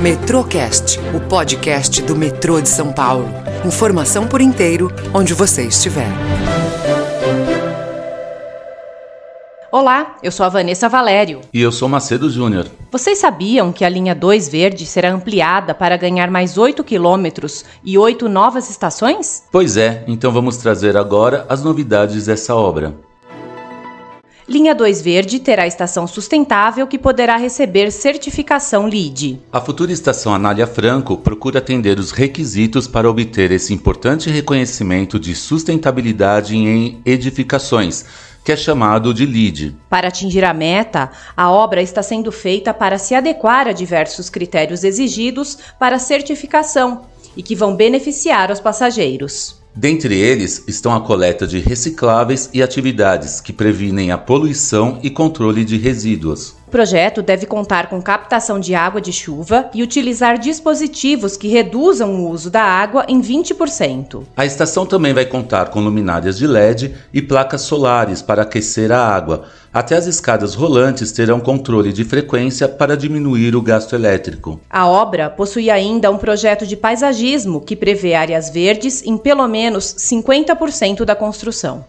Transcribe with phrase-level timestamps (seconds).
[0.00, 3.28] Metrocast, o podcast do metrô de São Paulo.
[3.64, 6.08] Informação por inteiro, onde você estiver.
[9.72, 11.40] Olá, eu sou a Vanessa Valério.
[11.52, 12.66] E eu sou Macedo Júnior.
[12.92, 17.96] Vocês sabiam que a linha 2 Verde será ampliada para ganhar mais 8 quilômetros e
[17.96, 19.44] 8 novas estações?
[19.50, 22.94] Pois é, então vamos trazer agora as novidades dessa obra.
[24.48, 29.40] Linha 2 Verde terá estação sustentável que poderá receber certificação LEED.
[29.50, 35.34] A futura estação Anália Franco procura atender os requisitos para obter esse importante reconhecimento de
[35.34, 38.04] sustentabilidade em edificações,
[38.44, 39.76] que é chamado de LEED.
[39.90, 44.84] Para atingir a meta, a obra está sendo feita para se adequar a diversos critérios
[44.84, 49.65] exigidos para certificação e que vão beneficiar os passageiros.
[49.76, 55.66] Dentre eles estão a coleta de recicláveis e atividades que previnem a poluição e controle
[55.66, 56.55] de resíduos.
[56.66, 62.16] O projeto deve contar com captação de água de chuva e utilizar dispositivos que reduzam
[62.16, 64.24] o uso da água em 20%.
[64.36, 68.98] A estação também vai contar com luminárias de LED e placas solares para aquecer a
[68.98, 69.44] água.
[69.72, 74.60] Até as escadas rolantes terão controle de frequência para diminuir o gasto elétrico.
[74.68, 79.84] A obra possui ainda um projeto de paisagismo que prevê áreas verdes em pelo menos
[79.84, 81.84] 50% da construção.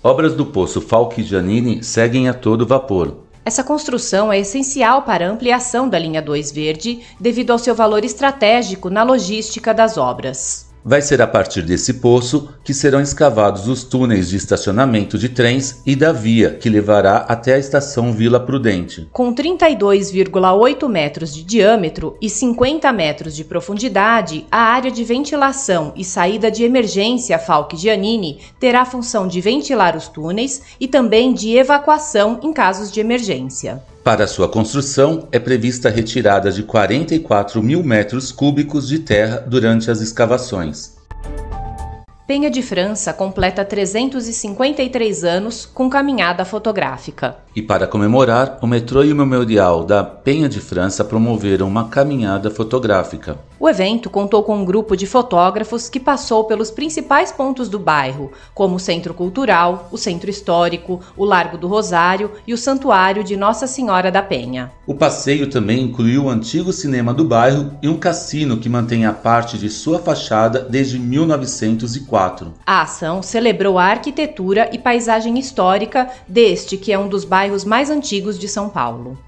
[0.00, 3.31] Obras do Poço Falque Giannini seguem a todo vapor.
[3.44, 8.04] Essa construção é essencial para a ampliação da linha 2 Verde devido ao seu valor
[8.04, 10.71] estratégico na logística das obras.
[10.84, 15.80] Vai ser a partir desse poço que serão escavados os túneis de estacionamento de trens
[15.86, 19.08] e da via que levará até a estação Vila Prudente.
[19.12, 26.04] Com 32,8 metros de diâmetro e 50 metros de profundidade, a área de ventilação e
[26.04, 31.56] saída de emergência Falque Giannini terá a função de ventilar os túneis e também de
[31.56, 33.80] evacuação em casos de emergência.
[34.04, 39.92] Para sua construção, é prevista a retirada de 44 mil metros cúbicos de terra durante
[39.92, 40.96] as escavações.
[42.26, 47.36] Penha de França completa 353 anos com caminhada fotográfica.
[47.54, 52.50] E para comemorar, o metrô e o memorial da Penha de França promoveram uma caminhada
[52.50, 53.38] fotográfica.
[53.60, 58.32] O evento contou com um grupo de fotógrafos que passou pelos principais pontos do bairro,
[58.54, 63.36] como o Centro Cultural, o Centro Histórico, o Largo do Rosário e o Santuário de
[63.36, 64.72] Nossa Senhora da Penha.
[64.86, 69.12] O passeio também incluiu o antigo cinema do bairro e um cassino que mantém a
[69.12, 72.54] parte de sua fachada desde 1904.
[72.66, 77.90] A ação celebrou a arquitetura e paisagem histórica deste que é um dos bairros mais
[77.90, 79.18] antigos de São Paulo.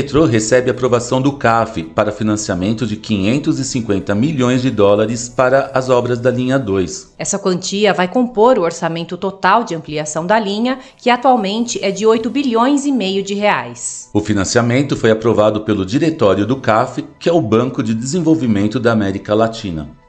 [0.00, 6.18] Metrô recebe aprovação do CAF para financiamento de 550 milhões de dólares para as obras
[6.18, 7.16] da linha 2.
[7.18, 12.06] Essa quantia vai compor o orçamento total de ampliação da linha, que atualmente é de
[12.06, 14.08] 8 bilhões e meio de reais.
[14.14, 18.92] O financiamento foi aprovado pelo diretório do CAF, que é o Banco de Desenvolvimento da
[18.92, 19.99] América Latina.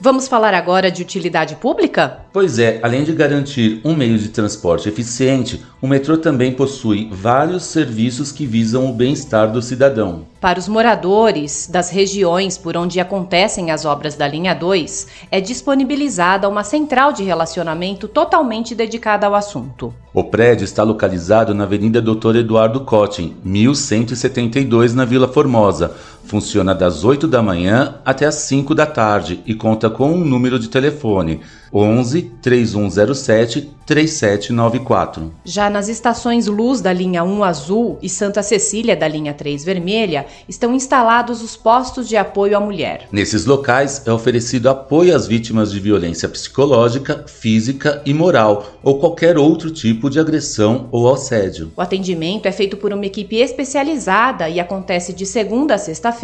[0.00, 2.18] Vamos falar agora de utilidade pública?
[2.32, 7.64] Pois é, além de garantir um meio de transporte eficiente, o metrô também possui vários
[7.64, 10.24] serviços que visam o bem-estar do cidadão.
[10.40, 16.48] Para os moradores das regiões por onde acontecem as obras da linha 2, é disponibilizada
[16.48, 19.92] uma central de relacionamento totalmente dedicada ao assunto.
[20.14, 25.96] O prédio está localizado na Avenida Doutor Eduardo Cotten, 1172, na Vila Formosa.
[26.28, 30.58] Funciona das 8 da manhã até as 5 da tarde e conta com um número
[30.58, 31.40] de telefone
[31.72, 35.32] 11 3107 3794.
[35.46, 40.26] Já nas estações Luz da linha 1 azul e Santa Cecília da linha 3 vermelha
[40.46, 43.08] estão instalados os postos de apoio à mulher.
[43.10, 49.38] Nesses locais é oferecido apoio às vítimas de violência psicológica, física e moral ou qualquer
[49.38, 51.72] outro tipo de agressão ou assédio.
[51.74, 56.17] O atendimento é feito por uma equipe especializada e acontece de segunda a sexta-feira,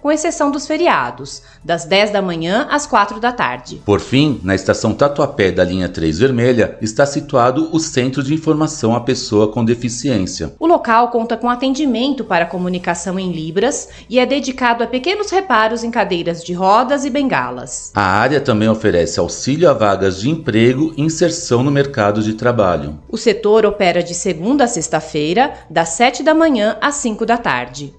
[0.00, 3.82] com exceção dos feriados, das 10 da manhã às 4 da tarde.
[3.84, 8.94] Por fim, na estação Tatuapé da linha 3 vermelha está situado o Centro de Informação
[8.94, 10.54] à Pessoa com Deficiência.
[10.58, 15.84] O local conta com atendimento para comunicação em Libras e é dedicado a pequenos reparos
[15.84, 17.92] em cadeiras de rodas e bengalas.
[17.94, 22.98] A área também oferece auxílio a vagas de emprego e inserção no mercado de trabalho.
[23.08, 27.94] O setor opera de segunda a sexta-feira, das 7 da manhã às 5 da tarde.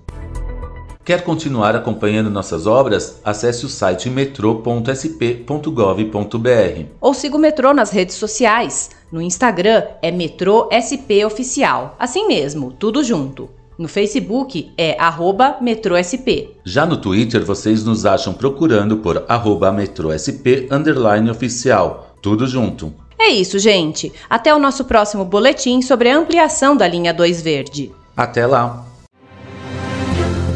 [1.05, 3.21] Quer continuar acompanhando nossas obras?
[3.23, 6.85] Acesse o site metrô.sp.gov.br.
[6.99, 8.89] Ou siga o metrô nas redes sociais.
[9.11, 11.95] No Instagram é Metrô SP Oficial.
[11.99, 13.47] Assim mesmo, tudo junto.
[13.77, 16.49] No Facebook é arroba metrôsp.
[16.63, 22.15] Já no Twitter vocês nos acham procurando por arroba metrôsp underline oficial.
[22.19, 22.91] Tudo junto.
[23.19, 24.11] É isso, gente.
[24.27, 27.91] Até o nosso próximo boletim sobre a ampliação da linha 2 Verde.
[28.17, 28.94] Até lá!